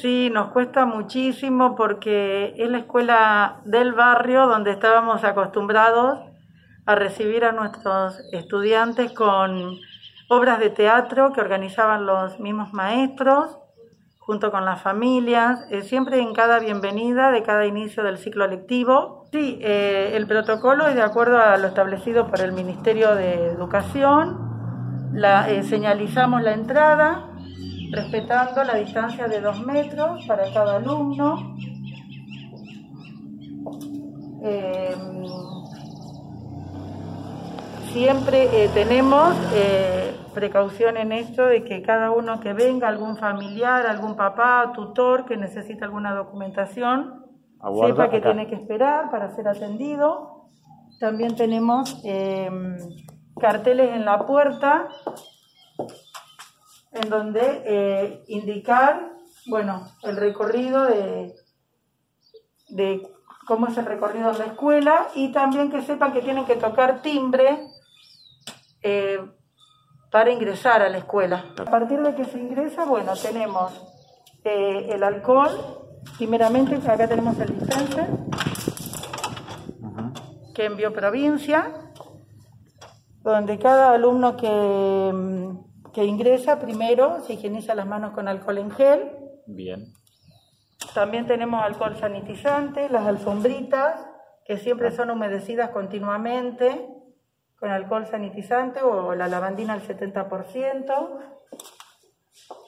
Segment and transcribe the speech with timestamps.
[0.00, 6.20] Sí, nos cuesta muchísimo porque es la escuela del barrio donde estábamos acostumbrados
[6.86, 9.76] a recibir a nuestros estudiantes con
[10.28, 13.58] obras de teatro que organizaban los mismos maestros
[14.20, 19.26] junto con las familias, eh, siempre en cada bienvenida de cada inicio del ciclo lectivo.
[19.32, 25.10] Sí, eh, el protocolo es de acuerdo a lo establecido por el Ministerio de Educación.
[25.12, 27.27] La, eh, señalizamos la entrada
[27.90, 31.56] respetando la distancia de dos metros para cada alumno.
[37.92, 39.34] siempre tenemos
[40.38, 45.36] precaución en esto de que cada uno que venga, algún familiar, algún papá, tutor que
[45.36, 47.26] necesita alguna documentación,
[47.84, 50.44] sepa que tiene que esperar para ser atendido.
[51.00, 52.76] También tenemos em,
[53.40, 54.88] carteles en la puerta
[56.92, 59.12] en donde eh, indicar,
[59.46, 61.34] bueno, el recorrido de,
[62.68, 63.02] de
[63.46, 67.02] cómo es el recorrido de la escuela y también que sepan que tienen que tocar
[67.02, 67.66] timbre
[68.82, 69.18] eh,
[70.10, 71.44] para ingresar a la escuela.
[71.58, 73.72] A partir de que se ingresa, bueno, tenemos
[74.44, 75.50] eh, el alcohol,
[76.16, 78.08] primeramente acá tenemos el dispenser,
[80.54, 81.72] que envió provincia,
[83.22, 85.67] donde cada alumno que, mm,
[85.98, 89.10] que ingresa primero se higieniza las manos con alcohol en gel.
[89.46, 89.92] Bien.
[90.94, 94.06] También tenemos alcohol sanitizante, las alfombritas,
[94.44, 96.88] que siempre son humedecidas continuamente
[97.58, 101.18] con alcohol sanitizante o la lavandina al 70%.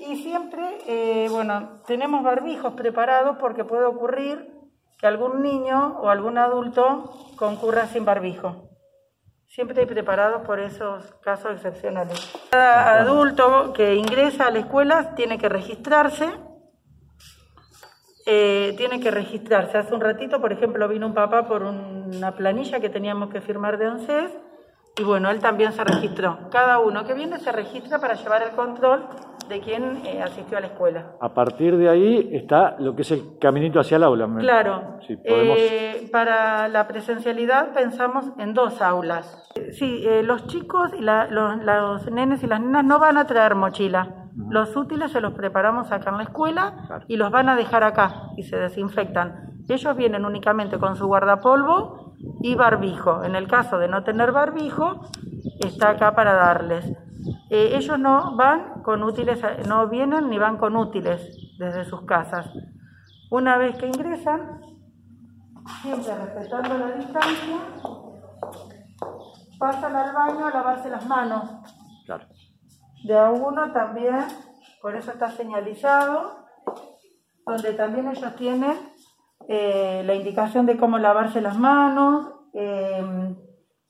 [0.00, 4.52] Y siempre, eh, bueno, tenemos barbijos preparados porque puede ocurrir
[4.98, 8.70] que algún niño o algún adulto concurra sin barbijo.
[9.46, 12.39] Siempre preparados por esos casos excepcionales.
[12.50, 16.28] Cada adulto que ingresa a la escuela tiene que registrarse.
[18.26, 19.78] Eh, tiene que registrarse.
[19.78, 23.78] Hace un ratito, por ejemplo, vino un papá por una planilla que teníamos que firmar
[23.78, 24.30] de ANSES
[25.00, 26.38] y bueno, él también se registró.
[26.50, 29.06] Cada uno que viene se registra para llevar el control
[29.48, 31.12] de quien eh, asistió a la escuela.
[31.20, 34.28] A partir de ahí está lo que es el caminito hacia el aula.
[34.38, 34.98] Claro.
[35.08, 39.48] Eh, para la presencialidad pensamos en dos aulas.
[39.72, 44.28] Sí, eh, los chicos y los, nenes y las nenas no van a traer mochila.
[44.36, 48.32] Los útiles se los preparamos acá en la escuela y los van a dejar acá
[48.36, 49.64] y se desinfectan.
[49.66, 52.09] Ellos vienen únicamente con su guardapolvo
[52.42, 53.24] y barbijo.
[53.24, 55.00] En el caso de no tener barbijo,
[55.60, 56.84] está acá para darles.
[57.50, 61.20] Eh, ellos no van con útiles, no vienen ni van con útiles
[61.58, 62.46] desde sus casas.
[63.30, 64.60] Una vez que ingresan,
[65.82, 67.58] siempre respetando la distancia,
[69.58, 71.50] pasan al baño a lavarse las manos.
[73.04, 74.26] De a uno también,
[74.82, 76.46] por eso está señalizado,
[77.46, 78.76] donde también ellos tienen
[79.48, 83.34] eh, la indicación de cómo lavarse las manos, eh,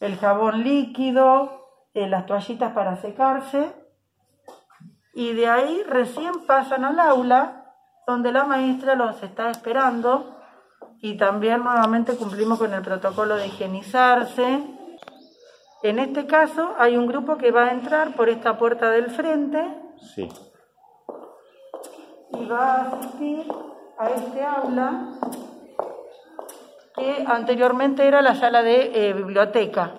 [0.00, 1.58] el jabón líquido,
[1.94, 3.74] eh, las toallitas para secarse.
[5.14, 7.74] Y de ahí recién pasan al aula,
[8.06, 10.36] donde la maestra los está esperando.
[11.00, 14.64] Y también nuevamente cumplimos con el protocolo de higienizarse.
[15.82, 19.64] En este caso hay un grupo que va a entrar por esta puerta del frente.
[20.14, 20.28] Sí.
[22.32, 23.46] Y va a asistir
[23.98, 25.10] a este aula
[26.94, 29.94] que anteriormente era la sala de eh, biblioteca.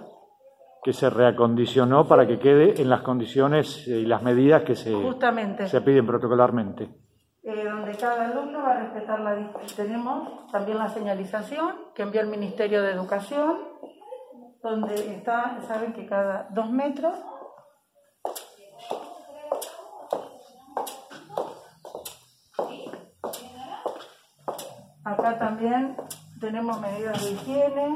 [0.84, 5.68] Que se reacondicionó para que quede en las condiciones y las medidas que se, Justamente.
[5.68, 6.90] se piden protocolarmente.
[7.44, 9.52] Eh, donde cada alumno va a respetar la.
[9.76, 13.58] Tenemos también la señalización que envía el Ministerio de Educación,
[14.62, 17.14] donde está, saben que cada dos metros
[25.10, 25.98] Acá también
[26.40, 27.88] tenemos medidas de higiene.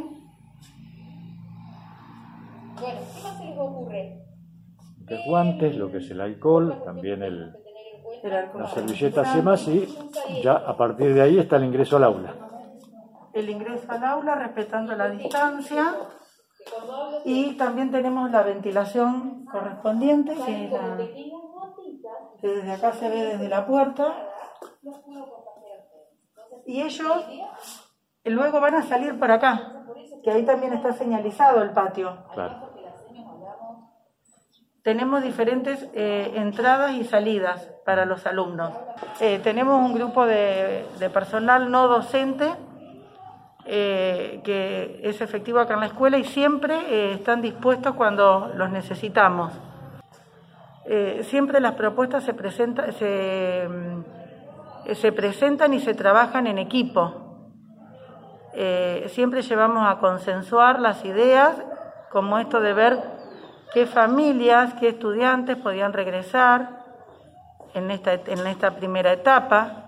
[2.81, 4.25] Bueno, ¿qué más se les ocurre?
[4.97, 7.53] De guantes, lo que es el alcohol, también el,
[8.57, 9.95] las servilletas y demás, y
[10.41, 12.33] ya a partir de ahí está el ingreso al aula.
[13.31, 15.93] El ingreso al aula respetando la distancia.
[17.25, 20.71] Y también tenemos la ventilación correspondiente, que,
[22.41, 24.15] que desde acá se ve desde la puerta
[26.65, 27.25] y ellos
[28.25, 29.85] luego van a salir por acá,
[30.23, 32.17] que ahí también está señalizado el patio.
[34.83, 38.73] Tenemos diferentes eh, entradas y salidas para los alumnos.
[39.21, 42.53] Eh, tenemos un grupo de, personal no docente
[43.65, 49.53] eh, que es efectivo acá en la escuela y siempre están dispuestos cuando los necesitamos.
[51.21, 53.69] siempre las propuestas se presentan, se eh,
[54.93, 57.51] se presentan y se trabajan en equipo.
[58.53, 61.55] Eh, siempre llevamos a consensuar las ideas,
[62.11, 63.03] como esto de ver
[63.73, 66.83] qué familias, qué estudiantes podían regresar
[67.73, 69.82] en esta, en esta primera etapa